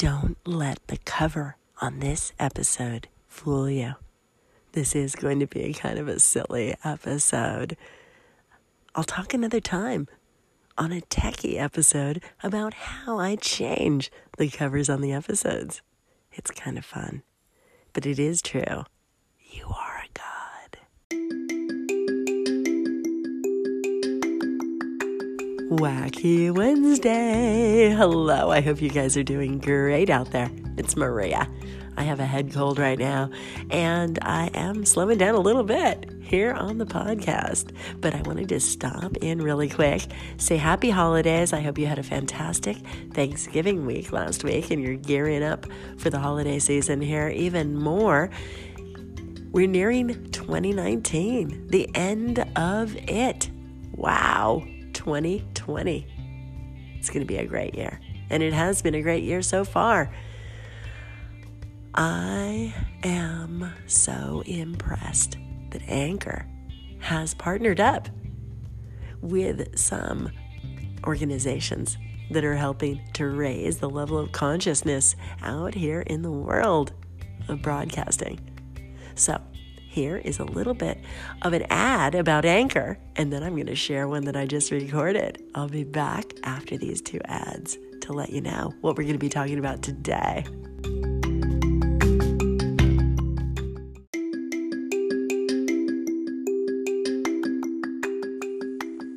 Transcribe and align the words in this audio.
don't 0.00 0.38
let 0.46 0.78
the 0.86 0.96
cover 1.04 1.56
on 1.82 1.98
this 1.98 2.32
episode 2.38 3.06
fool 3.28 3.68
you. 3.68 3.96
This 4.72 4.96
is 4.96 5.14
going 5.14 5.40
to 5.40 5.46
be 5.46 5.60
a 5.64 5.74
kind 5.74 5.98
of 5.98 6.08
a 6.08 6.18
silly 6.18 6.74
episode. 6.82 7.76
I'll 8.94 9.04
talk 9.04 9.34
another 9.34 9.60
time 9.60 10.08
on 10.78 10.90
a 10.90 11.02
techie 11.02 11.60
episode 11.60 12.22
about 12.42 12.72
how 12.72 13.18
I 13.18 13.36
change 13.36 14.10
the 14.38 14.48
covers 14.48 14.88
on 14.88 15.02
the 15.02 15.12
episodes. 15.12 15.82
It's 16.32 16.50
kind 16.50 16.78
of 16.78 16.84
fun, 16.86 17.22
but 17.92 18.06
it 18.06 18.18
is 18.18 18.40
true. 18.40 18.86
You 19.50 19.66
are 19.66 19.79
Wacky 25.70 26.50
Wednesday. 26.50 27.90
Hello, 27.90 28.50
I 28.50 28.60
hope 28.60 28.82
you 28.82 28.90
guys 28.90 29.16
are 29.16 29.22
doing 29.22 29.60
great 29.60 30.10
out 30.10 30.32
there. 30.32 30.50
It's 30.76 30.96
Maria. 30.96 31.48
I 31.96 32.02
have 32.02 32.18
a 32.18 32.26
head 32.26 32.52
cold 32.52 32.80
right 32.80 32.98
now, 32.98 33.30
and 33.70 34.18
I 34.20 34.50
am 34.52 34.84
slowing 34.84 35.18
down 35.18 35.36
a 35.36 35.40
little 35.40 35.62
bit 35.62 36.12
here 36.22 36.52
on 36.54 36.78
the 36.78 36.86
podcast. 36.86 37.72
But 38.00 38.16
I 38.16 38.22
wanted 38.22 38.48
to 38.48 38.58
stop 38.58 39.16
in 39.18 39.40
really 39.40 39.68
quick, 39.68 40.02
say 40.38 40.56
happy 40.56 40.90
holidays. 40.90 41.52
I 41.52 41.60
hope 41.60 41.78
you 41.78 41.86
had 41.86 42.00
a 42.00 42.02
fantastic 42.02 42.76
Thanksgiving 43.14 43.86
week 43.86 44.10
last 44.10 44.42
week, 44.42 44.72
and 44.72 44.82
you're 44.82 44.96
gearing 44.96 45.44
up 45.44 45.66
for 45.98 46.10
the 46.10 46.18
holiday 46.18 46.58
season 46.58 47.00
here 47.00 47.28
even 47.28 47.76
more. 47.76 48.28
We're 49.52 49.68
nearing 49.68 50.32
2019, 50.32 51.68
the 51.68 51.88
end 51.94 52.40
of 52.56 52.96
it. 53.08 53.48
Wow. 53.92 54.64
2020. 55.00 56.06
It's 56.98 57.08
going 57.08 57.20
to 57.20 57.26
be 57.26 57.38
a 57.38 57.46
great 57.46 57.74
year. 57.74 57.98
And 58.28 58.42
it 58.42 58.52
has 58.52 58.82
been 58.82 58.94
a 58.94 59.00
great 59.00 59.24
year 59.24 59.40
so 59.40 59.64
far. 59.64 60.14
I 61.94 62.74
am 63.02 63.72
so 63.86 64.42
impressed 64.44 65.38
that 65.70 65.80
Anchor 65.88 66.46
has 66.98 67.32
partnered 67.32 67.80
up 67.80 68.10
with 69.22 69.78
some 69.78 70.30
organizations 71.04 71.96
that 72.30 72.44
are 72.44 72.56
helping 72.56 73.00
to 73.14 73.26
raise 73.26 73.78
the 73.78 73.88
level 73.88 74.18
of 74.18 74.32
consciousness 74.32 75.16
out 75.42 75.74
here 75.74 76.02
in 76.02 76.20
the 76.20 76.30
world 76.30 76.92
of 77.48 77.62
broadcasting. 77.62 78.38
So, 79.14 79.40
here 79.90 80.18
is 80.18 80.38
a 80.38 80.44
little 80.44 80.72
bit 80.72 81.00
of 81.42 81.52
an 81.52 81.66
ad 81.68 82.14
about 82.14 82.44
Anchor, 82.44 82.96
and 83.16 83.32
then 83.32 83.42
I'm 83.42 83.54
going 83.54 83.66
to 83.66 83.74
share 83.74 84.06
one 84.06 84.24
that 84.26 84.36
I 84.36 84.46
just 84.46 84.70
recorded. 84.70 85.42
I'll 85.56 85.68
be 85.68 85.82
back 85.82 86.32
after 86.44 86.78
these 86.78 87.02
two 87.02 87.18
ads 87.24 87.76
to 88.02 88.12
let 88.12 88.30
you 88.30 88.40
know 88.40 88.72
what 88.82 88.96
we're 88.96 89.02
going 89.02 89.14
to 89.14 89.18
be 89.18 89.28
talking 89.28 89.58
about 89.58 89.82
today. 89.82 90.44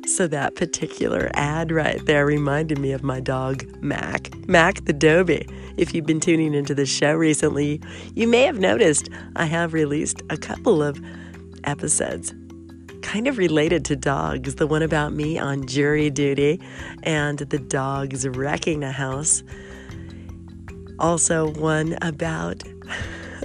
So, 0.06 0.28
that 0.28 0.54
particular 0.54 1.28
ad 1.34 1.72
right 1.72 2.04
there 2.06 2.24
reminded 2.24 2.78
me 2.78 2.92
of 2.92 3.02
my 3.02 3.18
dog, 3.18 3.64
Mac. 3.82 4.32
Mac 4.48 4.84
the 4.84 4.92
Dobie. 4.92 5.44
If 5.76 5.92
you've 5.92 6.06
been 6.06 6.20
tuning 6.20 6.54
into 6.54 6.72
the 6.72 6.86
show 6.86 7.14
recently, 7.14 7.80
you 8.14 8.28
may 8.28 8.42
have 8.42 8.60
noticed 8.60 9.08
I 9.34 9.46
have 9.46 9.72
released 9.72 10.13
a 10.34 10.36
couple 10.36 10.82
of 10.82 11.00
episodes 11.62 12.34
kind 13.02 13.28
of 13.28 13.38
related 13.38 13.84
to 13.84 13.94
dogs. 13.94 14.56
The 14.56 14.66
one 14.66 14.82
about 14.82 15.12
me 15.12 15.38
on 15.38 15.66
jury 15.66 16.10
duty 16.10 16.60
and 17.04 17.38
the 17.38 17.58
dogs 17.58 18.26
wrecking 18.26 18.82
a 18.82 18.90
house. 18.90 19.44
Also, 20.98 21.52
one 21.52 21.96
about. 22.02 22.64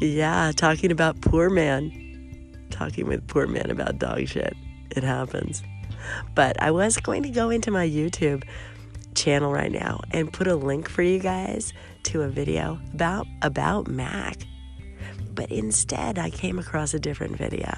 yeah, 0.00 0.52
talking 0.54 0.92
about 0.92 1.20
poor 1.22 1.48
man. 1.48 1.90
Talking 2.70 3.06
with 3.06 3.26
poor 3.26 3.46
man 3.46 3.70
about 3.70 3.98
dog 3.98 4.28
shit. 4.28 4.54
It 4.90 5.02
happens. 5.02 5.62
But 6.34 6.60
I 6.62 6.70
was 6.72 6.98
going 6.98 7.22
to 7.22 7.30
go 7.30 7.48
into 7.48 7.70
my 7.70 7.88
YouTube 7.88 8.44
channel 9.14 9.52
right 9.52 9.72
now 9.72 10.00
and 10.10 10.32
put 10.32 10.46
a 10.46 10.56
link 10.56 10.88
for 10.88 11.02
you 11.02 11.18
guys 11.18 11.72
to 12.04 12.22
a 12.22 12.28
video 12.28 12.80
about 12.94 13.26
about 13.42 13.88
Mac. 13.88 14.36
But 15.34 15.50
instead, 15.50 16.18
I 16.18 16.30
came 16.30 16.58
across 16.58 16.94
a 16.94 16.98
different 16.98 17.36
video. 17.36 17.72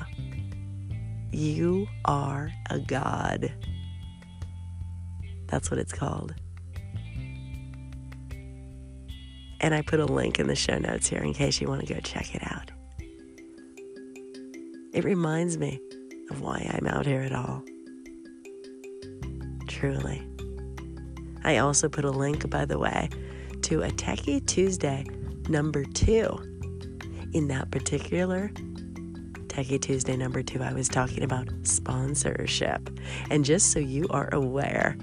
You 1.31 1.87
are 2.05 2.51
a 2.71 2.79
god. 2.79 3.53
That's 5.47 5.71
what 5.71 5.79
it's 5.79 5.93
called. 5.93 6.35
And 9.61 9.75
I 9.75 9.83
put 9.83 10.01
a 10.01 10.07
link 10.07 10.41
in 10.41 10.49
the 10.49 10.57
show 10.57 10.79
notes 10.79 11.09
here 11.09 11.23
in 11.23 11.35
case 11.35 11.61
you 11.61 11.69
want 11.69 11.87
to 11.87 11.95
go 11.95 12.01
check 12.01 12.35
it 12.35 12.43
out. 12.43 12.71
It 14.93 15.05
reminds 15.05 15.57
me 15.57 15.81
of 16.31 16.41
why 16.41 16.69
I'm 16.75 16.87
out 16.87 17.07
here 17.07 17.23
at 17.23 17.33
all. 17.33 17.63
Truly. 19.69 20.27
I 21.45 21.59
also 21.59 21.89
put 21.89 22.05
a 22.05 22.11
link, 22.11 22.49
by 22.51 22.65
the 22.65 22.79
way, 22.79 23.09
to 23.63 23.83
a 23.83 23.91
Techie 23.91 24.45
Tuesday 24.47 25.05
number 25.49 25.85
two. 25.85 26.39
In 27.33 27.49
that 27.49 27.71
particular 27.71 28.51
Techie 29.47 29.81
Tuesday 29.81 30.17
number 30.17 30.43
two, 30.43 30.63
I 30.63 30.73
was 30.73 30.89
talking 30.89 31.23
about 31.23 31.49
sponsorship. 31.63 32.91
And 33.31 33.45
just 33.45 33.71
so 33.71 33.79
you 33.79 34.07
are 34.11 34.29
aware, 34.33 34.97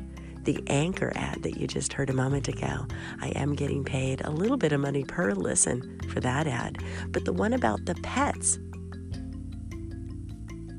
the 0.43 0.63
anchor 0.67 1.11
ad 1.15 1.43
that 1.43 1.57
you 1.57 1.67
just 1.67 1.93
heard 1.93 2.09
a 2.09 2.13
moment 2.13 2.47
ago, 2.47 2.87
I 3.21 3.29
am 3.29 3.55
getting 3.55 3.83
paid 3.83 4.21
a 4.21 4.31
little 4.31 4.57
bit 4.57 4.71
of 4.71 4.79
money 4.79 5.03
per 5.03 5.33
listen 5.33 5.99
for 6.09 6.19
that 6.21 6.47
ad. 6.47 6.83
But 7.09 7.25
the 7.25 7.33
one 7.33 7.53
about 7.53 7.85
the 7.85 7.95
pets 7.95 8.57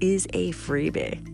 is 0.01 0.27
a 0.33 0.53
freebie. 0.53 1.27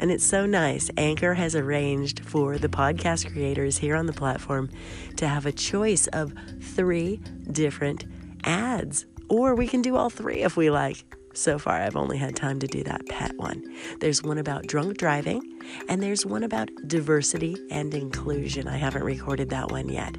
And 0.00 0.12
it's 0.12 0.24
so 0.24 0.46
nice. 0.46 0.90
Anchor 0.96 1.34
has 1.34 1.56
arranged 1.56 2.24
for 2.24 2.56
the 2.56 2.68
podcast 2.68 3.30
creators 3.32 3.78
here 3.78 3.96
on 3.96 4.06
the 4.06 4.12
platform 4.12 4.70
to 5.16 5.26
have 5.26 5.44
a 5.44 5.52
choice 5.52 6.06
of 6.08 6.32
three 6.60 7.20
different 7.50 8.04
ads. 8.44 9.06
Or 9.28 9.54
we 9.54 9.66
can 9.66 9.82
do 9.82 9.96
all 9.96 10.10
three 10.10 10.42
if 10.42 10.56
we 10.56 10.70
like. 10.70 11.04
So 11.34 11.58
far, 11.58 11.80
I've 11.80 11.96
only 11.96 12.16
had 12.16 12.34
time 12.34 12.58
to 12.60 12.66
do 12.66 12.82
that 12.84 13.06
pet 13.08 13.36
one. 13.36 13.62
There's 14.00 14.22
one 14.22 14.38
about 14.38 14.66
drunk 14.66 14.98
driving, 14.98 15.60
and 15.88 16.02
there's 16.02 16.24
one 16.24 16.42
about 16.42 16.70
diversity 16.86 17.56
and 17.70 17.94
inclusion. 17.94 18.66
I 18.66 18.76
haven't 18.76 19.04
recorded 19.04 19.50
that 19.50 19.70
one 19.70 19.88
yet. 19.88 20.16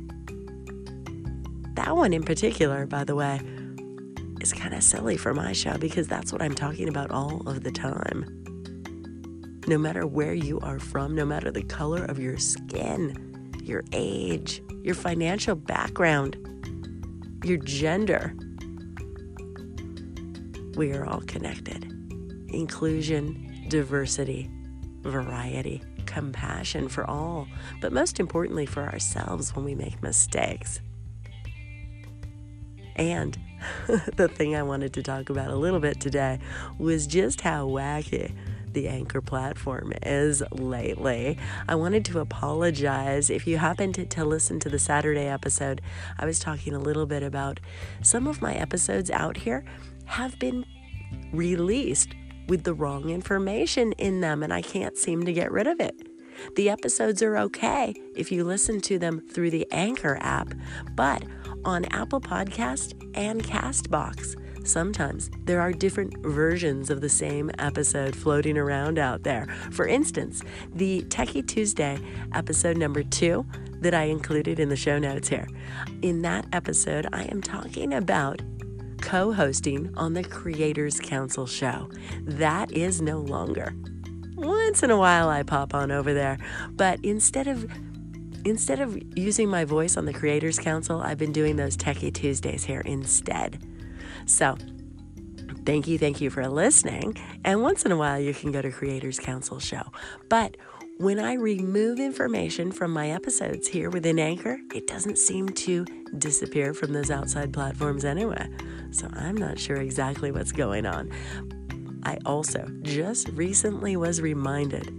That 1.75 1.95
one 1.95 2.13
in 2.13 2.23
particular, 2.23 2.85
by 2.85 3.03
the 3.03 3.15
way, 3.15 3.41
is 4.39 4.53
kind 4.53 4.73
of 4.73 4.83
silly 4.83 5.17
for 5.17 5.33
my 5.33 5.51
show 5.51 5.77
because 5.77 6.07
that's 6.07 6.31
what 6.31 6.41
I'm 6.41 6.55
talking 6.55 6.87
about 6.87 7.11
all 7.11 7.41
of 7.49 7.63
the 7.63 7.71
time 7.71 8.39
no 9.69 9.77
matter 9.77 10.07
where 10.07 10.33
you 10.33 10.59
are 10.61 10.79
from, 10.79 11.13
no 11.13 11.23
matter 11.23 11.51
the 11.51 11.61
color 11.61 12.03
of 12.03 12.17
your 12.17 12.37
skin, 12.37 13.53
your 13.63 13.83
age, 13.93 14.63
your 14.81 14.95
financial 14.95 15.53
background, 15.53 16.35
your 17.43 17.57
gender. 17.57 18.33
We 20.75 20.91
are 20.93 21.05
all 21.05 21.21
connected. 21.21 21.83
Inclusion, 22.47 23.67
diversity, 23.69 24.49
variety, 25.01 25.83
compassion 26.07 26.89
for 26.89 27.07
all, 27.07 27.47
but 27.79 27.93
most 27.93 28.19
importantly 28.19 28.65
for 28.65 28.81
ourselves 28.81 29.55
when 29.55 29.63
we 29.63 29.75
make 29.75 30.01
mistakes. 30.01 30.81
And 32.95 33.37
the 34.15 34.27
thing 34.27 34.55
I 34.55 34.63
wanted 34.63 34.93
to 34.93 35.03
talk 35.03 35.29
about 35.29 35.51
a 35.51 35.55
little 35.55 35.79
bit 35.79 35.99
today 35.99 36.39
was 36.79 37.05
just 37.05 37.41
how 37.41 37.67
wacky 37.67 38.33
the 38.73 38.87
Anchor 38.87 39.21
platform 39.21 39.93
is 40.03 40.43
lately. 40.51 41.37
I 41.67 41.75
wanted 41.75 42.05
to 42.05 42.19
apologize. 42.19 43.29
If 43.29 43.47
you 43.47 43.57
happened 43.57 43.95
to, 43.95 44.05
to 44.05 44.25
listen 44.25 44.59
to 44.61 44.69
the 44.69 44.79
Saturday 44.79 45.27
episode, 45.27 45.81
I 46.17 46.25
was 46.25 46.39
talking 46.39 46.73
a 46.73 46.79
little 46.79 47.05
bit 47.05 47.23
about 47.23 47.59
some 48.01 48.27
of 48.27 48.41
my 48.41 48.53
episodes 48.53 49.09
out 49.11 49.37
here 49.37 49.65
have 50.05 50.37
been 50.39 50.65
released 51.31 52.15
with 52.47 52.63
the 52.63 52.73
wrong 52.73 53.09
information 53.09 53.91
in 53.93 54.21
them, 54.21 54.43
and 54.43 54.53
I 54.53 54.61
can't 54.61 54.97
seem 54.97 55.23
to 55.25 55.33
get 55.33 55.51
rid 55.51 55.67
of 55.67 55.79
it. 55.79 55.95
The 56.55 56.69
episodes 56.69 57.21
are 57.21 57.37
okay 57.37 57.93
if 58.15 58.31
you 58.31 58.43
listen 58.43 58.81
to 58.81 58.97
them 58.97 59.19
through 59.19 59.51
the 59.51 59.67
Anchor 59.71 60.17
app, 60.21 60.53
but 60.95 61.23
on 61.65 61.85
Apple 61.85 62.21
Podcast 62.21 62.93
and 63.15 63.43
Castbox, 63.43 64.35
Sometimes 64.63 65.29
there 65.45 65.61
are 65.61 65.71
different 65.71 66.17
versions 66.19 66.89
of 66.89 67.01
the 67.01 67.09
same 67.09 67.51
episode 67.59 68.15
floating 68.15 68.57
around 68.57 68.99
out 68.99 69.23
there. 69.23 69.47
For 69.71 69.87
instance, 69.87 70.41
the 70.73 71.01
Techie 71.03 71.47
Tuesday 71.47 71.99
episode 72.33 72.77
number 72.77 73.03
two 73.03 73.45
that 73.81 73.93
I 73.93 74.03
included 74.03 74.59
in 74.59 74.69
the 74.69 74.75
show 74.75 74.99
notes 74.99 75.29
here. 75.29 75.47
In 76.01 76.21
that 76.23 76.45
episode, 76.53 77.07
I 77.13 77.23
am 77.23 77.41
talking 77.41 77.93
about 77.93 78.41
co 79.01 79.31
hosting 79.31 79.93
on 79.95 80.13
the 80.13 80.23
Creators 80.23 80.99
Council 80.99 81.45
show. 81.47 81.89
That 82.23 82.71
is 82.71 83.01
no 83.01 83.19
longer. 83.19 83.73
Once 84.35 84.83
in 84.83 84.91
a 84.91 84.97
while, 84.97 85.29
I 85.29 85.43
pop 85.43 85.73
on 85.73 85.91
over 85.91 86.13
there, 86.13 86.37
but 86.71 86.99
instead 87.03 87.47
of 87.47 87.69
instead 88.45 88.79
of 88.79 88.97
using 89.17 89.49
my 89.49 89.65
voice 89.65 89.97
on 89.97 90.05
the 90.05 90.13
Creators 90.13 90.57
Council, 90.59 91.01
I've 91.01 91.17
been 91.17 91.33
doing 91.33 91.55
those 91.57 91.75
Techie 91.75 92.13
Tuesdays 92.13 92.63
here 92.63 92.81
instead. 92.81 93.59
So, 94.29 94.55
thank 95.65 95.87
you, 95.87 95.97
thank 95.97 96.21
you 96.21 96.29
for 96.29 96.47
listening. 96.47 97.17
And 97.43 97.63
once 97.63 97.83
in 97.83 97.91
a 97.91 97.97
while, 97.97 98.19
you 98.19 98.33
can 98.33 98.51
go 98.51 98.61
to 98.61 98.69
Creators 98.69 99.19
Council 99.19 99.59
show. 99.59 99.81
But 100.29 100.55
when 100.97 101.17
I 101.17 101.33
remove 101.33 101.99
information 101.99 102.71
from 102.71 102.91
my 102.91 103.09
episodes 103.09 103.67
here 103.67 103.89
within 103.89 104.19
Anchor, 104.19 104.59
it 104.73 104.85
doesn't 104.85 105.17
seem 105.17 105.49
to 105.49 105.83
disappear 106.19 106.75
from 106.75 106.93
those 106.93 107.09
outside 107.09 107.51
platforms 107.51 108.05
anyway. 108.05 108.47
So 108.91 109.09
I'm 109.13 109.35
not 109.35 109.57
sure 109.57 109.77
exactly 109.77 110.31
what's 110.31 110.51
going 110.51 110.85
on. 110.85 111.11
I 112.03 112.19
also 112.25 112.69
just 112.83 113.29
recently 113.29 113.97
was 113.97 114.21
reminded 114.21 114.93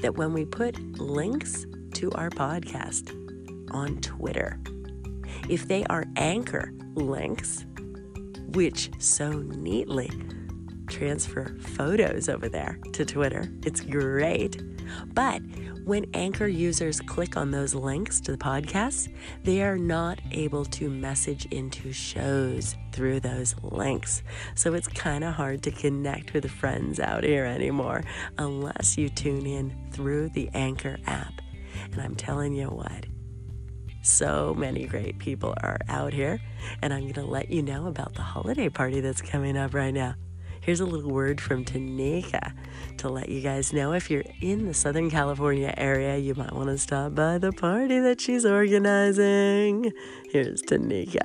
that 0.00 0.16
when 0.16 0.32
we 0.32 0.44
put 0.44 0.76
links 0.98 1.66
to 1.94 2.10
our 2.12 2.30
podcast 2.30 3.14
on 3.72 4.00
Twitter. 4.00 4.58
If 5.48 5.68
they 5.68 5.84
are 5.84 6.04
anchor 6.16 6.72
links, 6.94 7.64
which 8.56 8.90
so 8.98 9.30
neatly 9.32 10.10
transfer 10.88 11.54
photos 11.60 12.30
over 12.30 12.48
there 12.48 12.78
to 12.94 13.04
Twitter, 13.04 13.50
it's 13.66 13.82
great. 13.82 14.62
But 15.12 15.42
when 15.84 16.06
Anchor 16.14 16.46
users 16.46 16.98
click 17.00 17.36
on 17.36 17.50
those 17.50 17.74
links 17.74 18.18
to 18.22 18.32
the 18.32 18.38
podcast, 18.38 19.12
they 19.44 19.60
are 19.60 19.76
not 19.76 20.20
able 20.32 20.64
to 20.64 20.88
message 20.88 21.44
into 21.50 21.92
shows 21.92 22.76
through 22.92 23.20
those 23.20 23.54
links. 23.62 24.22
So 24.54 24.72
it's 24.72 24.88
kind 24.88 25.22
of 25.22 25.34
hard 25.34 25.62
to 25.64 25.70
connect 25.70 26.32
with 26.32 26.50
friends 26.50 26.98
out 26.98 27.24
here 27.24 27.44
anymore 27.44 28.04
unless 28.38 28.96
you 28.96 29.10
tune 29.10 29.46
in 29.46 29.90
through 29.92 30.30
the 30.30 30.48
Anchor 30.54 30.96
app. 31.06 31.42
And 31.92 32.00
I'm 32.00 32.14
telling 32.14 32.54
you 32.54 32.68
what, 32.68 33.04
so 34.06 34.54
many 34.54 34.86
great 34.86 35.18
people 35.18 35.54
are 35.62 35.78
out 35.88 36.12
here. 36.12 36.40
And 36.82 36.94
I'm 36.94 37.02
going 37.02 37.14
to 37.14 37.26
let 37.26 37.50
you 37.50 37.62
know 37.62 37.86
about 37.86 38.14
the 38.14 38.22
holiday 38.22 38.68
party 38.68 39.00
that's 39.00 39.20
coming 39.20 39.56
up 39.56 39.74
right 39.74 39.92
now. 39.92 40.14
Here's 40.60 40.80
a 40.80 40.86
little 40.86 41.12
word 41.12 41.40
from 41.40 41.64
Tanika 41.64 42.52
to 42.98 43.08
let 43.08 43.28
you 43.28 43.40
guys 43.40 43.72
know 43.72 43.92
if 43.92 44.10
you're 44.10 44.24
in 44.40 44.66
the 44.66 44.74
Southern 44.74 45.10
California 45.10 45.72
area, 45.76 46.16
you 46.16 46.34
might 46.34 46.52
want 46.52 46.68
to 46.68 46.78
stop 46.78 47.14
by 47.14 47.38
the 47.38 47.52
party 47.52 48.00
that 48.00 48.20
she's 48.20 48.44
organizing. 48.44 49.92
Here's 50.30 50.62
Tanika. 50.62 51.20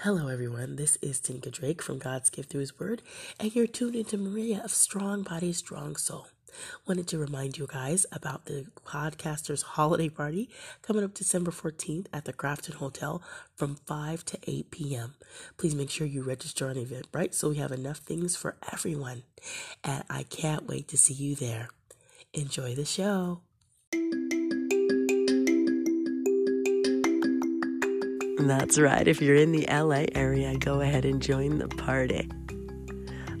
Hello, 0.00 0.28
everyone. 0.28 0.76
This 0.76 0.96
is 1.02 1.20
Tanika 1.20 1.50
Drake 1.50 1.82
from 1.82 1.98
God's 1.98 2.30
Gift 2.30 2.50
Through 2.50 2.60
His 2.60 2.78
Word, 2.78 3.02
and 3.40 3.54
you're 3.54 3.66
tuned 3.66 3.96
into 3.96 4.16
Maria 4.16 4.60
of 4.64 4.72
Strong 4.72 5.24
Body, 5.24 5.52
Strong 5.52 5.96
Soul. 5.96 6.28
Wanted 6.86 7.08
to 7.08 7.18
remind 7.18 7.58
you 7.58 7.66
guys 7.66 8.06
about 8.12 8.46
the 8.46 8.66
Podcasters 8.84 9.62
Holiday 9.62 10.08
Party 10.08 10.48
coming 10.82 11.04
up 11.04 11.14
December 11.14 11.50
14th 11.50 12.06
at 12.12 12.24
the 12.24 12.32
Grafton 12.32 12.76
Hotel 12.76 13.22
from 13.54 13.76
5 13.86 14.24
to 14.26 14.38
8 14.46 14.70
p.m. 14.70 15.14
Please 15.56 15.74
make 15.74 15.90
sure 15.90 16.06
you 16.06 16.22
register 16.22 16.68
on 16.68 16.76
Eventbrite 16.76 17.34
so 17.34 17.48
we 17.48 17.56
have 17.56 17.72
enough 17.72 17.98
things 17.98 18.36
for 18.36 18.56
everyone. 18.72 19.22
And 19.84 20.04
I 20.08 20.24
can't 20.24 20.66
wait 20.66 20.88
to 20.88 20.96
see 20.96 21.14
you 21.14 21.34
there. 21.34 21.68
Enjoy 22.32 22.74
the 22.74 22.84
show. 22.84 23.40
That's 28.38 28.78
right. 28.78 29.08
If 29.08 29.20
you're 29.20 29.36
in 29.36 29.50
the 29.50 29.66
LA 29.68 30.04
area, 30.14 30.56
go 30.56 30.80
ahead 30.80 31.04
and 31.04 31.20
join 31.20 31.58
the 31.58 31.68
party. 31.68 32.30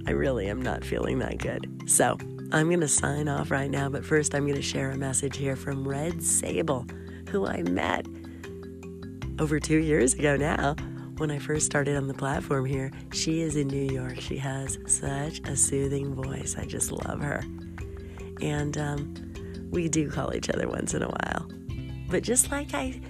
I 0.06 0.10
really 0.10 0.48
am 0.48 0.60
not 0.60 0.84
feeling 0.84 1.18
that 1.20 1.38
good. 1.38 1.82
So 1.86 2.16
I'm 2.52 2.68
going 2.68 2.80
to 2.80 2.88
sign 2.88 3.28
off 3.28 3.50
right 3.50 3.70
now, 3.70 3.88
but 3.88 4.04
first 4.04 4.34
I'm 4.34 4.44
going 4.44 4.54
to 4.54 4.62
share 4.62 4.90
a 4.90 4.96
message 4.96 5.36
here 5.36 5.56
from 5.56 5.86
Red 5.86 6.22
Sable, 6.22 6.86
who 7.30 7.46
I 7.46 7.62
met 7.62 8.06
over 9.40 9.58
two 9.58 9.78
years 9.78 10.14
ago 10.14 10.36
now 10.36 10.76
when 11.16 11.30
I 11.30 11.40
first 11.40 11.66
started 11.66 11.96
on 11.96 12.06
the 12.06 12.14
platform 12.14 12.64
here. 12.64 12.92
She 13.12 13.40
is 13.40 13.56
in 13.56 13.66
New 13.66 13.92
York. 13.92 14.20
She 14.20 14.36
has 14.38 14.78
such 14.86 15.40
a 15.40 15.56
soothing 15.56 16.14
voice. 16.14 16.54
I 16.56 16.66
just 16.66 16.92
love 16.92 17.20
her. 17.20 17.42
And 18.40 18.78
um, 18.78 19.68
we 19.70 19.88
do 19.88 20.08
call 20.08 20.32
each 20.34 20.48
other 20.48 20.68
once 20.68 20.94
in 20.94 21.02
a 21.02 21.08
while. 21.08 21.50
But 22.08 22.22
just 22.22 22.52
like 22.52 22.74
I 22.74 23.00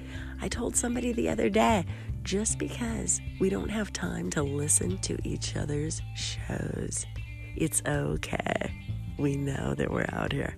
I 0.40 0.48
told 0.48 0.76
somebody 0.76 1.12
the 1.12 1.28
other 1.28 1.50
day 1.50 1.84
just 2.22 2.58
because 2.58 3.20
we 3.38 3.50
don't 3.50 3.68
have 3.68 3.92
time 3.92 4.30
to 4.30 4.42
listen 4.42 4.98
to 4.98 5.18
each 5.24 5.56
other's 5.56 6.00
shows, 6.14 7.06
it's 7.54 7.82
okay. 7.86 8.85
We 9.18 9.36
know 9.36 9.74
that 9.74 9.90
we're 9.90 10.08
out 10.12 10.32
here. 10.32 10.56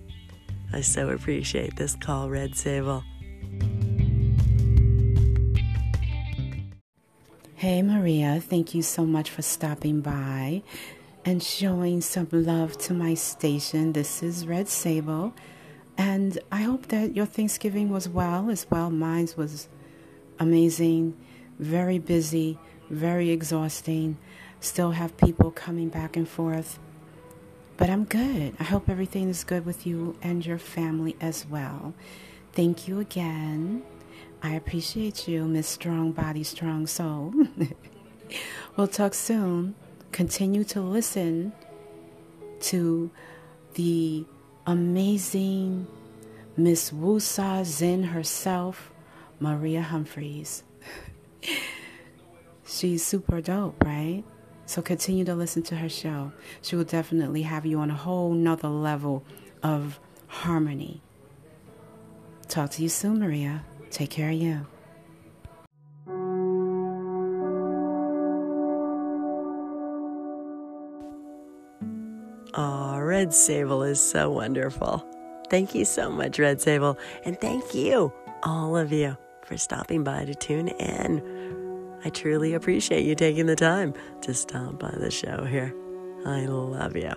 I 0.73 0.81
so 0.81 1.09
appreciate 1.09 1.75
this 1.75 1.95
call, 1.95 2.29
Red 2.29 2.55
Sable. 2.55 3.03
Hey, 7.55 7.81
Maria, 7.81 8.39
thank 8.39 8.73
you 8.73 8.81
so 8.81 9.05
much 9.05 9.29
for 9.29 9.41
stopping 9.41 10.01
by 10.01 10.63
and 11.25 11.43
showing 11.43 12.01
some 12.01 12.27
love 12.31 12.77
to 12.79 12.93
my 12.93 13.13
station. 13.13 13.93
This 13.93 14.23
is 14.23 14.47
Red 14.47 14.67
Sable. 14.67 15.33
And 15.97 16.39
I 16.51 16.61
hope 16.61 16.87
that 16.87 17.15
your 17.15 17.25
Thanksgiving 17.25 17.89
was 17.89 18.07
well 18.07 18.49
as 18.49 18.65
well. 18.69 18.89
Mine 18.89 19.27
was 19.35 19.67
amazing, 20.39 21.17
very 21.59 21.99
busy, 21.99 22.57
very 22.89 23.29
exhausting. 23.29 24.17
Still 24.61 24.91
have 24.91 25.17
people 25.17 25.51
coming 25.51 25.89
back 25.89 26.15
and 26.15 26.27
forth. 26.27 26.79
But 27.79 27.89
I'm 27.89 28.03
good. 28.03 28.57
I 28.59 28.63
hope 28.65 28.89
everything 28.89 29.29
is 29.29 29.45
good 29.45 29.65
with 29.65 29.87
you 29.87 30.17
and 30.21 30.45
your 30.45 30.57
family 30.57 31.15
as 31.21 31.45
well. 31.47 31.93
Thank 32.51 32.89
you 32.89 32.99
again. 32.99 33.83
I 34.43 34.55
appreciate 34.55 35.29
you, 35.29 35.45
Miss 35.45 35.69
Strong 35.69 36.11
Body, 36.11 36.43
Strong 36.43 36.87
Soul. 36.87 37.33
we'll 38.75 38.89
talk 38.89 39.13
soon. 39.13 39.75
Continue 40.11 40.65
to 40.65 40.81
listen 40.81 41.53
to 42.63 43.11
the 43.75 44.25
amazing 44.67 45.87
Miss 46.57 46.91
Wusa 46.91 47.63
Zen 47.63 48.03
herself, 48.03 48.91
Maria 49.39 49.83
Humphreys. 49.83 50.63
She's 52.67 53.05
super 53.05 53.39
dope, 53.39 53.81
right? 53.85 54.25
So 54.69 54.83
continue 54.83 55.25
to 55.25 55.33
listen 55.33 55.63
to 55.63 55.77
her 55.77 55.89
show. 55.89 56.31
She 56.61 56.75
will 56.75 56.83
definitely 56.83 57.41
have 57.41 57.65
you 57.65 57.79
on 57.79 57.89
a 57.89 57.95
whole 57.95 58.33
nother 58.33 58.67
level 58.67 59.25
of 59.63 59.99
harmony. 60.27 61.01
Talk 62.49 62.69
to 62.73 62.83
you 62.83 62.89
soon, 62.89 63.17
Maria. 63.19 63.65
Take 63.89 64.11
care 64.11 64.29
of 64.29 64.35
you. 64.35 64.67
Oh, 72.53 72.99
Red 72.99 73.33
Sable 73.33 73.81
is 73.81 73.99
so 73.99 74.29
wonderful. 74.29 75.03
Thank 75.49 75.73
you 75.73 75.83
so 75.83 76.11
much, 76.11 76.37
Red 76.37 76.61
Sable. 76.61 76.99
And 77.25 77.41
thank 77.41 77.73
you, 77.73 78.13
all 78.43 78.77
of 78.77 78.91
you, 78.91 79.17
for 79.45 79.57
stopping 79.57 80.03
by 80.03 80.25
to 80.25 80.35
tune 80.35 80.67
in. 80.67 81.38
I 82.03 82.09
truly 82.09 82.53
appreciate 82.53 83.05
you 83.05 83.15
taking 83.15 83.45
the 83.45 83.55
time 83.55 83.93
to 84.21 84.33
stop 84.33 84.79
by 84.79 84.93
the 84.97 85.11
show 85.11 85.43
here. 85.43 85.73
I 86.25 86.45
love 86.45 86.95
you. 86.95 87.13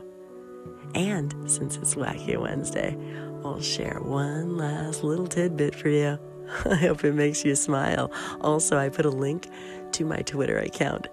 And 0.95 1.51
since 1.51 1.77
it's 1.77 1.95
Wacky 1.95 2.37
Wednesday, 2.37 2.97
I'll 3.45 3.61
share 3.61 3.99
one 4.01 4.57
last 4.57 5.03
little 5.03 5.27
tidbit 5.27 5.75
for 5.75 5.89
you. 5.89 6.19
I 6.65 6.75
hope 6.77 7.05
it 7.05 7.15
makes 7.15 7.45
you 7.45 7.55
smile. 7.55 8.13
Also, 8.41 8.77
I 8.77 8.89
put 8.89 9.07
a 9.07 9.11
link 9.11 9.49
to 9.93 10.05
my 10.05 10.19
Twitter 10.19 10.59
account. 10.59 11.09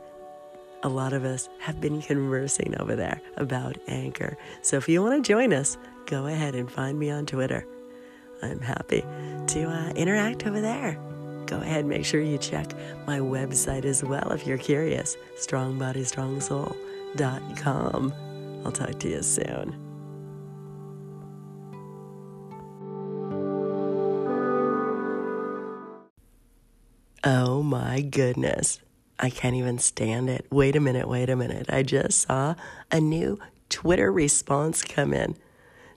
A 0.84 0.90
lot 0.90 1.14
of 1.14 1.26
us 1.26 1.50
have 1.60 1.82
been 1.82 2.02
conversing 2.02 2.80
over 2.80 2.96
there 2.96 3.22
about 3.38 3.78
Anchor. 3.88 4.38
So 4.62 4.78
if 4.78 4.88
you 4.88 5.02
want 5.02 5.24
to 5.24 5.28
join 5.28 5.54
us, 5.54 5.78
go 6.06 6.26
ahead 6.26 6.56
and 6.56 6.72
find 6.72 6.98
me 6.98 7.10
on 7.10 7.26
Twitter. 7.26 7.66
I'm 8.42 8.62
happy 8.62 9.02
to 9.48 9.64
uh, 9.66 9.90
interact 9.96 10.46
over 10.46 10.62
there. 10.62 10.98
Go 11.50 11.58
ahead, 11.58 11.86
make 11.88 12.06
sure 12.06 12.22
you 12.22 12.38
check 12.38 12.72
my 13.08 13.18
website 13.18 13.84
as 13.84 14.04
well 14.04 14.32
if 14.32 14.46
you're 14.46 14.60
curious 14.60 15.18
strongbodystrongsoul.com. 15.36 18.14
I'll 18.64 18.72
talk 18.72 19.00
to 19.00 19.10
you 19.10 19.24
soon. 19.24 19.76
Oh 27.24 27.64
my 27.64 28.02
goodness. 28.02 28.80
I 29.18 29.32
can't 29.32 29.56
even 29.56 29.80
stand 29.80 30.30
it. 30.30 30.46
Wait 30.52 30.76
a 30.76 30.80
minute, 30.80 31.10
wait 31.10 31.32
a 31.32 31.36
minute. 31.36 31.66
I 31.68 31.82
just 31.82 32.28
saw 32.28 32.54
a 32.92 33.02
new 33.02 33.40
Twitter 33.70 34.12
response 34.12 34.84
come 34.84 35.16
in 35.16 35.36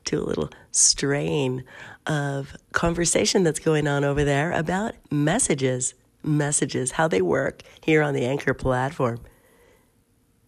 to 0.05 0.19
a 0.19 0.25
little 0.25 0.51
strain 0.71 1.65
of 2.07 2.57
conversation 2.73 3.43
that's 3.43 3.59
going 3.59 3.87
on 3.87 4.05
over 4.05 4.25
there 4.25 4.53
about 4.53 4.95
messages, 5.11 5.95
messages, 6.23 6.93
how 6.93 7.09
they 7.09 7.23
work 7.23 7.63
here 7.83 8.03
on 8.03 8.15
the 8.15 8.25
Anchor 8.25 8.55
platform. 8.55 9.21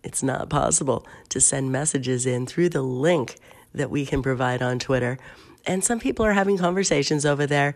It's 0.03 0.23
not 0.23 0.51
possible 0.51 1.07
to 1.31 1.41
send 1.41 1.73
messages 1.73 2.27
in 2.27 2.47
through 2.47 2.69
the 2.69 2.83
link 2.83 3.37
that 3.73 3.91
we 3.91 4.05
can 4.05 4.23
provide 4.23 4.63
on 4.63 4.79
Twitter. 4.79 5.19
And 5.67 5.83
some 5.83 5.99
people 5.99 6.27
are 6.27 6.35
having 6.35 6.59
conversations 6.59 7.25
over 7.25 7.47
there. 7.47 7.75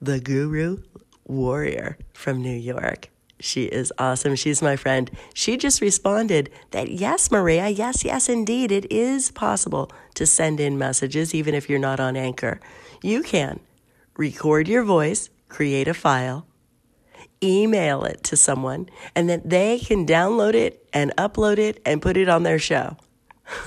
The 0.00 0.20
Guru 0.20 0.82
Warrior 1.24 1.98
from 2.12 2.40
New 2.40 2.56
York. 2.56 3.10
She 3.38 3.64
is 3.64 3.92
awesome. 3.98 4.34
She's 4.34 4.62
my 4.62 4.76
friend. 4.76 5.10
She 5.34 5.56
just 5.56 5.80
responded 5.80 6.50
that 6.70 6.90
yes, 6.90 7.30
Maria, 7.30 7.68
yes, 7.68 8.04
yes, 8.04 8.28
indeed, 8.28 8.72
it 8.72 8.90
is 8.90 9.30
possible 9.30 9.90
to 10.14 10.26
send 10.26 10.58
in 10.58 10.78
messages 10.78 11.34
even 11.34 11.54
if 11.54 11.68
you're 11.68 11.78
not 11.78 12.00
on 12.00 12.16
Anchor. 12.16 12.60
You 13.02 13.22
can 13.22 13.60
record 14.16 14.68
your 14.68 14.84
voice, 14.84 15.28
create 15.48 15.86
a 15.86 15.94
file, 15.94 16.46
email 17.42 18.04
it 18.04 18.22
to 18.24 18.36
someone, 18.36 18.88
and 19.14 19.28
then 19.28 19.42
they 19.44 19.78
can 19.78 20.06
download 20.06 20.54
it 20.54 20.88
and 20.92 21.14
upload 21.16 21.58
it 21.58 21.82
and 21.84 22.00
put 22.00 22.16
it 22.16 22.28
on 22.28 22.42
their 22.42 22.58
show. 22.58 22.96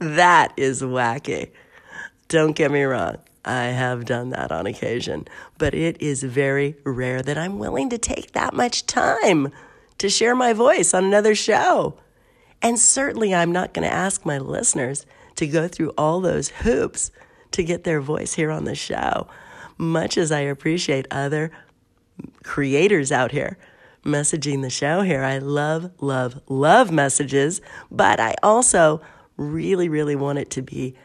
that 0.00 0.52
is 0.56 0.82
wacky. 0.82 1.50
Don't 2.26 2.56
get 2.56 2.70
me 2.70 2.82
wrong. 2.82 3.18
I 3.48 3.68
have 3.68 4.04
done 4.04 4.28
that 4.30 4.52
on 4.52 4.66
occasion, 4.66 5.26
but 5.56 5.74
it 5.74 6.02
is 6.02 6.22
very 6.22 6.76
rare 6.84 7.22
that 7.22 7.38
I'm 7.38 7.58
willing 7.58 7.88
to 7.88 7.98
take 7.98 8.32
that 8.32 8.52
much 8.52 8.84
time 8.84 9.50
to 9.96 10.10
share 10.10 10.34
my 10.34 10.52
voice 10.52 10.92
on 10.92 11.04
another 11.04 11.34
show. 11.34 11.98
And 12.60 12.78
certainly, 12.78 13.34
I'm 13.34 13.50
not 13.50 13.72
going 13.72 13.88
to 13.88 13.94
ask 13.94 14.26
my 14.26 14.36
listeners 14.36 15.06
to 15.36 15.46
go 15.46 15.66
through 15.66 15.94
all 15.96 16.20
those 16.20 16.48
hoops 16.48 17.10
to 17.52 17.64
get 17.64 17.84
their 17.84 18.02
voice 18.02 18.34
here 18.34 18.50
on 18.50 18.64
the 18.64 18.74
show. 18.74 19.28
Much 19.78 20.18
as 20.18 20.30
I 20.30 20.40
appreciate 20.40 21.06
other 21.10 21.50
creators 22.42 23.10
out 23.10 23.32
here 23.32 23.56
messaging 24.04 24.60
the 24.60 24.70
show 24.70 25.00
here, 25.00 25.24
I 25.24 25.38
love, 25.38 25.90
love, 26.00 26.40
love 26.48 26.90
messages, 26.90 27.62
but 27.90 28.20
I 28.20 28.34
also 28.42 29.00
really, 29.38 29.88
really 29.88 30.16
want 30.16 30.38
it 30.38 30.50
to 30.50 30.62
be 30.62 30.96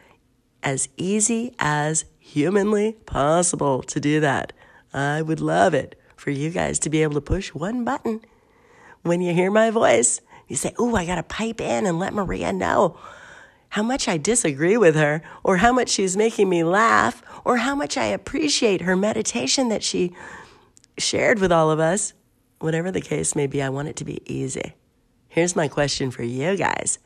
as 0.62 0.88
easy 0.96 1.54
as 1.58 2.04
humanly 2.24 2.92
possible 3.04 3.82
to 3.82 4.00
do 4.00 4.18
that. 4.18 4.52
I 4.94 5.20
would 5.20 5.40
love 5.40 5.74
it 5.74 6.00
for 6.16 6.30
you 6.30 6.50
guys 6.50 6.78
to 6.80 6.90
be 6.90 7.02
able 7.02 7.14
to 7.14 7.20
push 7.20 7.52
one 7.52 7.84
button 7.84 8.22
when 9.02 9.20
you 9.20 9.34
hear 9.34 9.50
my 9.50 9.70
voice. 9.70 10.20
You 10.48 10.56
say, 10.56 10.74
Oh, 10.78 10.96
I 10.96 11.04
got 11.04 11.16
to 11.16 11.22
pipe 11.22 11.60
in 11.60 11.84
and 11.84 11.98
let 11.98 12.14
Maria 12.14 12.52
know 12.52 12.96
how 13.68 13.82
much 13.82 14.08
I 14.08 14.18
disagree 14.18 14.76
with 14.76 14.94
her, 14.94 15.20
or 15.42 15.56
how 15.56 15.72
much 15.72 15.88
she's 15.88 16.16
making 16.16 16.48
me 16.48 16.62
laugh, 16.62 17.22
or 17.44 17.56
how 17.56 17.74
much 17.74 17.96
I 17.96 18.04
appreciate 18.04 18.82
her 18.82 18.94
meditation 18.94 19.68
that 19.68 19.82
she 19.82 20.12
shared 20.96 21.40
with 21.40 21.50
all 21.50 21.72
of 21.72 21.80
us. 21.80 22.12
Whatever 22.60 22.92
the 22.92 23.00
case 23.00 23.34
may 23.34 23.48
be, 23.48 23.60
I 23.60 23.70
want 23.70 23.88
it 23.88 23.96
to 23.96 24.04
be 24.04 24.22
easy. 24.32 24.74
Here's 25.28 25.56
my 25.56 25.66
question 25.66 26.12
for 26.12 26.22
you 26.22 26.56
guys, 26.56 27.00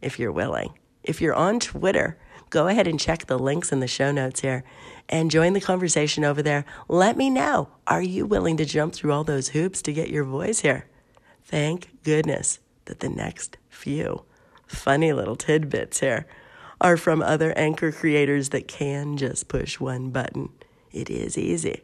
if 0.00 0.18
you're 0.18 0.32
willing. 0.32 0.72
If 1.04 1.20
you're 1.20 1.34
on 1.34 1.60
Twitter, 1.60 2.16
go 2.48 2.66
ahead 2.66 2.88
and 2.88 2.98
check 2.98 3.26
the 3.26 3.38
links 3.38 3.70
in 3.70 3.80
the 3.80 3.86
show 3.86 4.10
notes 4.10 4.40
here 4.40 4.64
and 5.08 5.30
join 5.30 5.52
the 5.52 5.60
conversation 5.60 6.24
over 6.24 6.42
there. 6.42 6.64
Let 6.88 7.16
me 7.18 7.28
know 7.28 7.68
are 7.86 8.02
you 8.02 8.24
willing 8.24 8.56
to 8.56 8.64
jump 8.64 8.94
through 8.94 9.12
all 9.12 9.22
those 9.22 9.48
hoops 9.48 9.82
to 9.82 9.92
get 9.92 10.08
your 10.08 10.24
voice 10.24 10.60
here? 10.60 10.86
Thank 11.44 12.02
goodness 12.02 12.58
that 12.86 13.00
the 13.00 13.10
next 13.10 13.58
few 13.68 14.24
funny 14.66 15.12
little 15.12 15.36
tidbits 15.36 16.00
here 16.00 16.26
are 16.80 16.96
from 16.96 17.22
other 17.22 17.52
anchor 17.56 17.92
creators 17.92 18.48
that 18.48 18.66
can 18.66 19.18
just 19.18 19.46
push 19.46 19.78
one 19.78 20.10
button. 20.10 20.48
It 20.90 21.10
is 21.10 21.36
easy, 21.36 21.82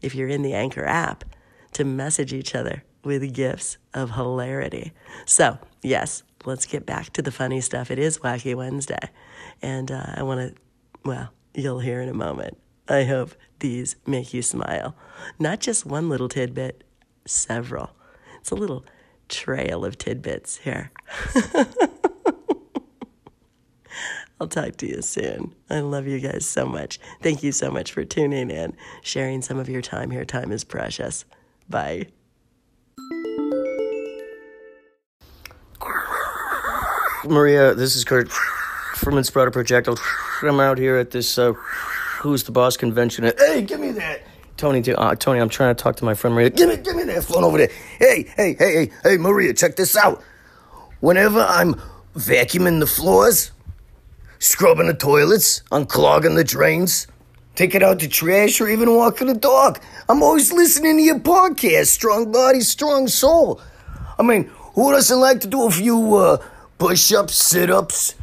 if 0.00 0.14
you're 0.14 0.28
in 0.28 0.42
the 0.42 0.54
Anchor 0.54 0.84
app, 0.84 1.24
to 1.72 1.84
message 1.84 2.32
each 2.32 2.54
other 2.54 2.84
with 3.04 3.34
gifts 3.34 3.78
of 3.94 4.12
hilarity. 4.12 4.92
So, 5.26 5.58
yes, 5.82 6.22
let's 6.44 6.66
get 6.66 6.86
back 6.86 7.12
to 7.14 7.22
the 7.22 7.32
funny 7.32 7.60
stuff. 7.60 7.90
It 7.90 7.98
is 7.98 8.18
Wacky 8.18 8.54
Wednesday. 8.54 9.10
And 9.60 9.90
uh, 9.90 10.14
I 10.16 10.22
want 10.22 10.40
to, 10.40 10.54
well, 11.04 11.30
you'll 11.54 11.80
hear 11.80 12.00
in 12.00 12.08
a 12.08 12.14
moment. 12.14 12.58
I 12.88 13.04
hope 13.04 13.34
these 13.60 13.96
make 14.06 14.34
you 14.34 14.42
smile. 14.42 14.94
Not 15.38 15.60
just 15.60 15.86
one 15.86 16.08
little 16.08 16.28
tidbit, 16.28 16.84
several. 17.26 17.90
It's 18.40 18.50
a 18.50 18.56
little 18.56 18.84
trail 19.28 19.84
of 19.84 19.98
tidbits 19.98 20.58
here. 20.58 20.90
I'll 24.40 24.48
talk 24.48 24.76
to 24.78 24.88
you 24.88 25.02
soon. 25.02 25.54
I 25.70 25.78
love 25.80 26.08
you 26.08 26.18
guys 26.18 26.44
so 26.44 26.66
much. 26.66 26.98
Thank 27.22 27.44
you 27.44 27.52
so 27.52 27.70
much 27.70 27.92
for 27.92 28.04
tuning 28.04 28.50
in, 28.50 28.76
sharing 29.00 29.40
some 29.40 29.58
of 29.58 29.68
your 29.68 29.82
time 29.82 30.10
here. 30.10 30.24
Time 30.24 30.50
is 30.50 30.64
precious. 30.64 31.24
Bye. 31.68 32.08
Maria, 37.24 37.74
this 37.74 37.94
is 37.94 38.04
Kurt 38.04 38.28
from 38.30 39.14
Inspirato 39.14 39.52
Projectile. 39.52 39.96
I'm 40.42 40.58
out 40.58 40.78
here 40.78 40.96
at 40.96 41.10
this 41.10 41.38
uh, 41.38 41.52
Who's 41.52 42.42
the 42.44 42.52
Boss 42.52 42.76
convention. 42.76 43.30
Hey, 43.38 43.62
give 43.62 43.80
me 43.80 43.92
that. 43.92 44.22
Tony, 44.56 44.82
uh, 44.92 45.14
Tony, 45.14 45.40
I'm 45.40 45.48
trying 45.48 45.74
to 45.74 45.82
talk 45.82 45.96
to 45.96 46.04
my 46.04 46.14
friend 46.14 46.34
Maria. 46.34 46.50
Give 46.50 46.68
me, 46.68 46.76
give 46.76 46.96
me 46.96 47.04
that 47.04 47.24
phone 47.24 47.44
over 47.44 47.58
there. 47.58 47.70
Hey, 47.98 48.24
hey, 48.36 48.54
hey, 48.58 48.74
hey, 48.74 48.90
hey, 49.02 49.16
Maria, 49.16 49.54
check 49.54 49.76
this 49.76 49.96
out. 49.96 50.22
Whenever 51.00 51.40
I'm 51.40 51.80
vacuuming 52.14 52.80
the 52.80 52.86
floors, 52.86 53.52
scrubbing 54.38 54.88
the 54.88 54.94
toilets, 54.94 55.62
unclogging 55.70 56.34
the 56.34 56.44
drains, 56.44 57.06
taking 57.54 57.82
out 57.82 58.00
the 58.00 58.08
trash, 58.08 58.60
or 58.60 58.68
even 58.68 58.94
walking 58.94 59.28
the 59.28 59.34
dog, 59.34 59.80
I'm 60.08 60.22
always 60.22 60.52
listening 60.52 60.96
to 60.96 61.02
your 61.02 61.20
podcast, 61.20 61.86
Strong 61.86 62.32
Body, 62.32 62.60
Strong 62.60 63.08
Soul. 63.08 63.60
I 64.18 64.22
mean, 64.22 64.50
who 64.74 64.92
doesn't 64.92 65.20
like 65.20 65.40
to 65.40 65.48
do 65.48 65.66
a 65.66 65.70
few 65.70 66.16
uh, 66.16 66.44
push 66.82 67.12
ups, 67.12 67.36
sit 67.36 67.70
ups, 67.70 68.16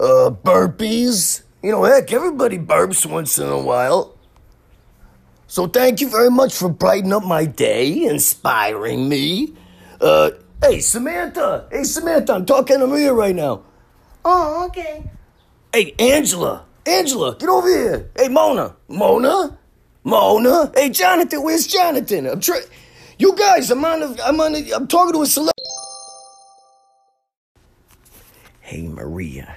uh, 0.00 0.34
burpees? 0.42 1.42
You 1.62 1.70
know, 1.70 1.84
heck, 1.84 2.12
everybody 2.12 2.58
burps 2.58 3.06
once 3.06 3.38
in 3.38 3.46
a 3.46 3.60
while. 3.60 4.18
So 5.46 5.68
thank 5.68 6.00
you 6.00 6.08
very 6.08 6.28
much 6.28 6.52
for 6.56 6.68
brightening 6.68 7.12
up 7.12 7.22
my 7.22 7.44
day, 7.44 8.02
inspiring 8.02 9.08
me. 9.08 9.54
Uh, 10.00 10.32
hey, 10.60 10.80
Samantha! 10.80 11.68
Hey, 11.70 11.84
Samantha, 11.84 12.32
I'm 12.34 12.46
talking 12.46 12.80
to 12.80 12.88
Maria 12.88 13.12
right 13.12 13.36
now. 13.36 13.62
Oh, 14.24 14.66
okay. 14.66 15.08
Hey, 15.72 15.94
Angela! 16.00 16.64
Angela, 16.84 17.36
get 17.36 17.48
over 17.48 17.68
here! 17.68 18.10
Hey, 18.16 18.26
Mona! 18.26 18.74
Mona? 18.88 19.56
Mona? 20.02 20.72
Hey, 20.74 20.90
Jonathan, 20.90 21.44
where's 21.44 21.68
Jonathan? 21.68 22.26
I'm 22.26 22.40
trying. 22.40 22.64
You 23.18 23.36
guys, 23.36 23.70
I'm 23.70 23.84
on. 23.84 24.02
A, 24.02 24.16
I'm 24.24 24.40
on. 24.40 24.56
A, 24.56 24.72
I'm 24.72 24.88
talking 24.88 25.12
to 25.12 25.22
a 25.22 25.26
select. 25.26 25.60
Hey, 28.70 28.86
Maria. 28.86 29.56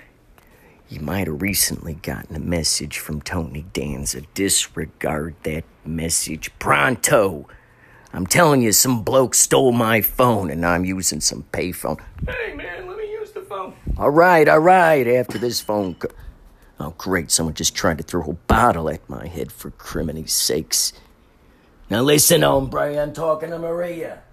You 0.90 1.00
might 1.00 1.28
have 1.28 1.40
recently 1.40 1.94
gotten 1.94 2.36
a 2.36 2.40
message 2.40 2.98
from 2.98 3.22
Tony 3.22 3.64
Danza. 3.72 4.22
Disregard 4.34 5.36
that 5.44 5.66
message 5.86 6.50
pronto. 6.58 7.48
I'm 8.12 8.26
telling 8.26 8.64
you, 8.64 8.72
some 8.72 9.04
bloke 9.04 9.36
stole 9.36 9.72
my 9.72 10.02
phone 10.02 10.50
and 10.50 10.66
I'm 10.66 10.84
using 10.84 11.22
some 11.22 11.46
payphone. 11.52 12.02
Hey, 12.28 12.56
man, 12.56 12.88
let 12.88 12.98
me 12.98 13.04
use 13.12 13.30
the 13.30 13.42
phone. 13.42 13.76
All 13.98 14.10
right, 14.10 14.48
all 14.48 14.58
right. 14.58 15.06
After 15.06 15.38
this 15.38 15.62
phone. 15.62 15.94
Co- 15.94 16.10
oh, 16.80 16.96
great. 16.98 17.30
Someone 17.30 17.54
just 17.54 17.76
tried 17.76 18.00
to 18.00 18.04
throw 18.04 18.24
a 18.24 18.34
bottle 18.34 18.90
at 18.90 19.08
my 19.08 19.28
head 19.28 19.52
for 19.52 19.70
criminy 19.70 20.28
sakes. 20.28 20.92
Now 21.88 22.02
listen, 22.02 22.42
hombre, 22.42 23.00
I'm 23.00 23.14
talking 23.14 23.52
to 23.52 23.60
Maria. 23.60 24.24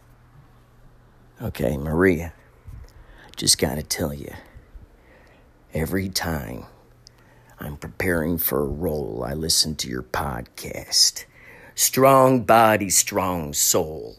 Okay, 1.43 1.77
Maria. 1.77 2.33
Just 3.37 3.59
gotta 3.59 3.83
tell 3.83 4.15
you. 4.15 4.33
Every 5.73 6.09
time 6.09 6.65
I'm 7.61 7.77
preparing 7.77 8.39
for 8.39 8.61
a 8.61 8.67
role, 8.67 9.25
I 9.25 9.35
listen 9.35 9.77
to 9.77 9.89
your 9.89 10.03
podcast. 10.03 11.27
Strong 11.77 12.43
body, 12.43 12.91
strong 12.91 13.53
soul. 13.53 14.17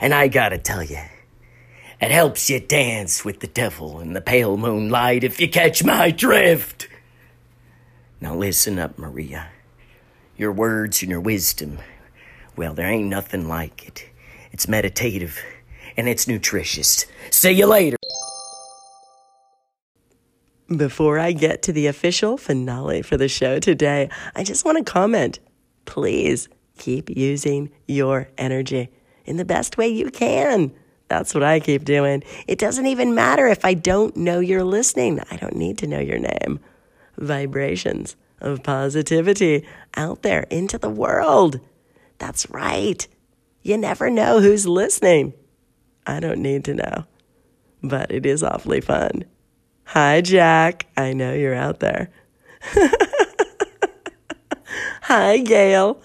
And 0.00 0.12
I 0.12 0.26
gotta 0.26 0.58
tell 0.58 0.82
you, 0.82 0.98
it 2.00 2.10
helps 2.10 2.50
you 2.50 2.58
dance 2.58 3.24
with 3.24 3.38
the 3.38 3.46
devil 3.46 4.00
in 4.00 4.12
the 4.12 4.20
pale 4.20 4.56
moonlight 4.56 5.22
if 5.22 5.40
you 5.40 5.48
catch 5.48 5.84
my 5.84 6.10
drift. 6.10 6.88
Now 8.20 8.34
listen 8.34 8.80
up, 8.80 8.98
Maria. 8.98 9.50
Your 10.36 10.50
words 10.50 11.02
and 11.02 11.10
your 11.12 11.20
wisdom, 11.20 11.78
well, 12.56 12.74
there 12.74 12.88
ain't 12.88 13.08
nothing 13.08 13.46
like 13.46 13.86
it. 13.86 14.08
It's 14.50 14.66
meditative 14.66 15.38
and 15.96 16.08
it's 16.08 16.26
nutritious. 16.26 17.06
See 17.30 17.52
you 17.52 17.66
later. 17.66 17.97
Before 20.76 21.18
I 21.18 21.32
get 21.32 21.62
to 21.62 21.72
the 21.72 21.86
official 21.86 22.36
finale 22.36 23.00
for 23.00 23.16
the 23.16 23.26
show 23.26 23.58
today, 23.58 24.10
I 24.36 24.44
just 24.44 24.66
want 24.66 24.76
to 24.76 24.84
comment. 24.84 25.38
Please 25.86 26.46
keep 26.76 27.08
using 27.08 27.70
your 27.86 28.28
energy 28.36 28.90
in 29.24 29.38
the 29.38 29.46
best 29.46 29.78
way 29.78 29.88
you 29.88 30.10
can. 30.10 30.72
That's 31.08 31.32
what 31.32 31.42
I 31.42 31.60
keep 31.60 31.86
doing. 31.86 32.22
It 32.46 32.58
doesn't 32.58 32.84
even 32.84 33.14
matter 33.14 33.46
if 33.46 33.64
I 33.64 33.72
don't 33.72 34.14
know 34.14 34.40
you're 34.40 34.62
listening. 34.62 35.20
I 35.30 35.36
don't 35.36 35.56
need 35.56 35.78
to 35.78 35.86
know 35.86 36.00
your 36.00 36.18
name. 36.18 36.60
Vibrations 37.16 38.14
of 38.42 38.62
positivity 38.62 39.66
out 39.96 40.20
there 40.20 40.42
into 40.50 40.76
the 40.76 40.90
world. 40.90 41.60
That's 42.18 42.50
right. 42.50 43.08
You 43.62 43.78
never 43.78 44.10
know 44.10 44.40
who's 44.40 44.66
listening. 44.66 45.32
I 46.06 46.20
don't 46.20 46.42
need 46.42 46.66
to 46.66 46.74
know, 46.74 47.06
but 47.82 48.10
it 48.10 48.26
is 48.26 48.42
awfully 48.42 48.82
fun. 48.82 49.24
Hi, 49.92 50.20
Jack. 50.20 50.84
I 50.98 51.14
know 51.14 51.32
you're 51.32 51.54
out 51.54 51.80
there. 51.80 52.10
Hi, 55.04 55.38
Gail. 55.38 56.02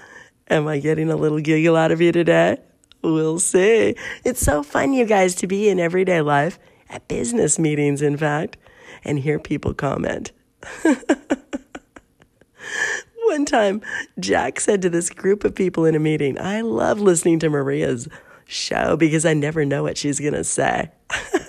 Am 0.50 0.70
I 0.70 0.80
getting 0.80 1.12
a 1.12 1.18
little 1.18 1.42
giggle 1.42 1.75
out 1.75 1.92
of 1.92 2.00
you 2.00 2.13
today? 2.13 2.60
We'll 3.02 3.40
see. 3.40 3.98
It's 4.24 4.40
so 4.40 4.63
fun, 4.63 4.94
you 4.94 5.06
guys, 5.06 5.36
to 5.36 5.48
be 5.48 5.68
in 5.68 5.82
everyday 5.82 6.22
life, 6.22 6.60
at 6.90 7.10
business 7.10 7.60
meetings, 7.60 8.02
in 8.02 8.16
fact, 8.16 8.56
and 9.04 9.20
hear 9.20 9.38
people 9.38 9.74
comment. 9.74 10.32
One 13.25 13.44
time, 13.44 13.82
Jack 14.18 14.62
said 14.62 14.82
to 14.84 14.90
this 14.90 15.10
group 15.10 15.44
of 15.44 15.56
people 15.56 15.84
in 15.84 15.94
a 15.94 16.00
meeting, 16.00 16.40
I 16.40 16.62
love 16.62 17.02
listening 17.02 17.40
to 17.40 17.50
Maria's 17.50 18.08
show 18.46 18.96
because 18.96 19.25
I 19.25 19.34
never 19.34 19.66
know 19.66 19.84
what 19.84 19.98
she's 19.98 20.22
going 20.22 20.36
to 20.36 20.46
say. 20.46 20.90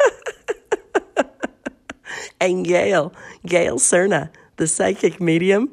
and 2.45 2.65
Gail, 2.65 3.13
Gail 3.47 3.79
Cerna, 3.79 4.31
the 4.57 4.67
psychic 4.67 5.21
medium, 5.21 5.73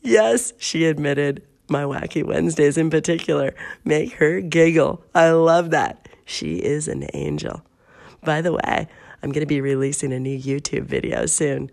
yes, 0.00 0.52
she 0.58 0.84
admitted 0.86 1.42
my 1.68 1.82
Wacky 1.82 2.24
Wednesdays 2.24 2.76
in 2.76 2.90
particular 2.90 3.54
make 3.84 4.14
her 4.14 4.40
giggle. 4.40 5.02
I 5.14 5.30
love 5.30 5.70
that. 5.70 6.08
She 6.24 6.56
is 6.56 6.88
an 6.88 7.06
angel. 7.14 7.62
By 8.22 8.40
the 8.40 8.52
way, 8.52 8.88
I'm 9.22 9.30
going 9.30 9.40
to 9.40 9.46
be 9.46 9.60
releasing 9.60 10.12
a 10.12 10.20
new 10.20 10.38
YouTube 10.38 10.84
video 10.84 11.26
soon 11.26 11.70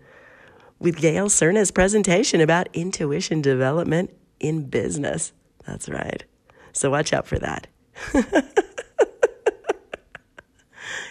with 0.78 0.96
Gail 0.96 1.26
Cerna's 1.26 1.70
presentation 1.70 2.40
about 2.40 2.68
intuition 2.72 3.42
development 3.42 4.10
in 4.40 4.64
business. 4.68 5.32
That's 5.66 5.88
right. 5.88 6.24
So 6.72 6.90
watch 6.90 7.12
out 7.12 7.26
for 7.26 7.38
that. 7.38 7.66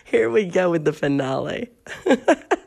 Here 0.05 0.29
we 0.29 0.45
go 0.45 0.71
with 0.71 0.85
the 0.85 0.93
finale. 0.93 1.69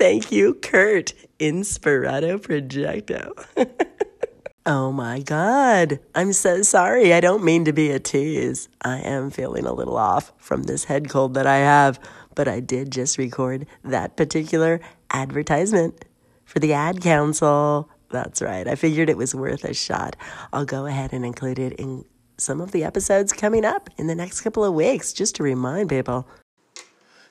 Thank 0.00 0.32
you, 0.32 0.54
Kurt, 0.54 1.12
Inspirato 1.38 2.38
Projecto. 2.40 3.44
oh 4.66 4.90
my 4.92 5.20
God. 5.20 6.00
I'm 6.14 6.32
so 6.32 6.62
sorry. 6.62 7.12
I 7.12 7.20
don't 7.20 7.44
mean 7.44 7.66
to 7.66 7.74
be 7.74 7.90
a 7.90 8.00
tease. 8.00 8.70
I 8.80 9.00
am 9.00 9.30
feeling 9.30 9.66
a 9.66 9.74
little 9.74 9.98
off 9.98 10.32
from 10.38 10.62
this 10.62 10.84
head 10.84 11.10
cold 11.10 11.34
that 11.34 11.46
I 11.46 11.58
have, 11.58 12.00
but 12.34 12.48
I 12.48 12.60
did 12.60 12.90
just 12.90 13.18
record 13.18 13.66
that 13.84 14.16
particular 14.16 14.80
advertisement 15.10 16.06
for 16.46 16.60
the 16.60 16.72
ad 16.72 17.02
council. 17.02 17.90
That's 18.08 18.40
right. 18.40 18.66
I 18.66 18.76
figured 18.76 19.10
it 19.10 19.18
was 19.18 19.34
worth 19.34 19.64
a 19.64 19.74
shot. 19.74 20.16
I'll 20.50 20.64
go 20.64 20.86
ahead 20.86 21.12
and 21.12 21.26
include 21.26 21.58
it 21.58 21.74
in 21.74 22.06
some 22.38 22.62
of 22.62 22.72
the 22.72 22.84
episodes 22.84 23.34
coming 23.34 23.66
up 23.66 23.90
in 23.98 24.06
the 24.06 24.14
next 24.14 24.40
couple 24.40 24.64
of 24.64 24.72
weeks, 24.72 25.12
just 25.12 25.34
to 25.36 25.42
remind 25.42 25.90
people. 25.90 26.26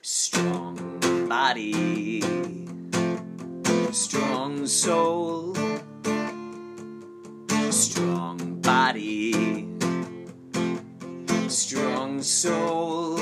Strong 0.02 0.89
body, 1.42 2.20
strong 3.92 4.66
soul, 4.66 5.54
strong 7.70 8.60
body, 8.60 9.66
strong 11.48 12.20
soul. 12.20 13.16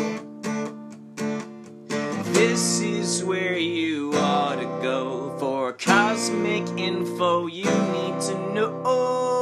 This 2.34 2.80
is 2.80 3.22
where 3.22 3.56
you 3.56 4.10
ought 4.14 4.56
to 4.56 4.66
go 4.82 5.36
for 5.38 5.72
cosmic 5.74 6.66
info 6.76 7.46
you 7.46 7.70
need 7.92 8.20
to 8.22 8.34
know. 8.52 9.37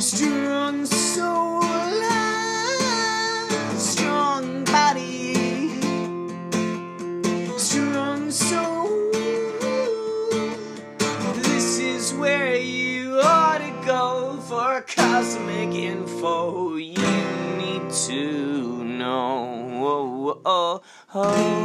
Strong 0.00 0.86
soul, 0.86 1.60
strong 3.76 4.64
body, 4.64 5.34
strong 7.58 8.30
soul. 8.30 9.10
This 11.34 11.80
is 11.80 12.14
where 12.14 12.54
you 12.56 13.18
ought 13.20 13.58
to 13.58 13.86
go 13.86 14.38
for 14.48 14.82
cosmic 14.82 15.74
info 15.74 16.76
you 16.76 16.94
need 17.56 17.90
to 18.06 18.84
know. 18.84 19.58
Oh, 19.84 20.40
oh, 20.44 20.82
oh. 21.14 21.57